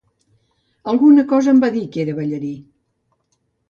Alguna 0.93 1.27
cosa 1.33 1.53
em 1.55 1.63
va 1.67 1.71
dir 1.79 1.87
que 1.93 2.05
era 2.07 2.19
ballarí. 2.25 2.55